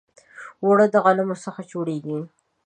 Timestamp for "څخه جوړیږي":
1.45-2.19